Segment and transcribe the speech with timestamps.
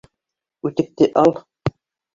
[0.69, 1.39] Үтекте ал!